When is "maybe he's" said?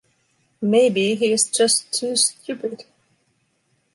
0.63-1.43